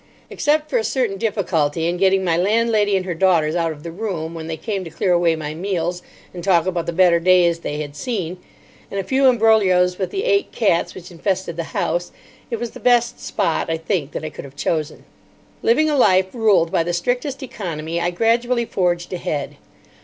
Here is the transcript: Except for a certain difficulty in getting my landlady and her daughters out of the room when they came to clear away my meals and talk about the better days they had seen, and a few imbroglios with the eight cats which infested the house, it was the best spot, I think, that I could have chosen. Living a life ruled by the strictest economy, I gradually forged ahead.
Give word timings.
Except 0.31 0.67
for 0.67 0.79
a 0.79 0.83
certain 0.83 1.19
difficulty 1.19 1.85
in 1.85 1.97
getting 1.97 2.23
my 2.23 2.35
landlady 2.35 2.97
and 2.97 3.05
her 3.05 3.13
daughters 3.13 3.55
out 3.55 3.71
of 3.71 3.83
the 3.83 3.91
room 3.91 4.33
when 4.33 4.47
they 4.47 4.57
came 4.57 4.83
to 4.83 4.89
clear 4.89 5.11
away 5.13 5.35
my 5.35 5.53
meals 5.53 6.01
and 6.33 6.43
talk 6.43 6.65
about 6.65 6.87
the 6.87 6.91
better 6.91 7.19
days 7.19 7.59
they 7.59 7.79
had 7.81 7.95
seen, 7.95 8.39
and 8.89 8.99
a 8.99 9.03
few 9.03 9.27
imbroglios 9.27 9.99
with 9.99 10.09
the 10.09 10.23
eight 10.23 10.51
cats 10.51 10.95
which 10.95 11.11
infested 11.11 11.55
the 11.55 11.65
house, 11.77 12.11
it 12.49 12.59
was 12.59 12.71
the 12.71 12.79
best 12.79 13.19
spot, 13.19 13.69
I 13.69 13.77
think, 13.77 14.13
that 14.13 14.25
I 14.25 14.31
could 14.31 14.43
have 14.43 14.55
chosen. 14.55 15.05
Living 15.61 15.87
a 15.87 15.95
life 15.95 16.33
ruled 16.33 16.71
by 16.71 16.81
the 16.81 16.93
strictest 16.93 17.43
economy, 17.43 18.01
I 18.01 18.09
gradually 18.09 18.65
forged 18.65 19.13
ahead. 19.13 19.57